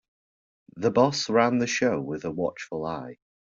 [0.77, 3.19] The boss ran the show with a watchful eye.